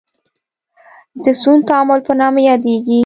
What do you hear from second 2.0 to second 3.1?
په نامه یادیږي.